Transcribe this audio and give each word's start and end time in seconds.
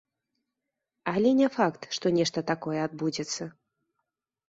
Але 1.13 1.35
не 1.41 1.47
факт, 1.57 1.81
што 1.99 2.15
нешта 2.19 2.47
такое 2.51 2.79
адбудзецца. 2.89 3.43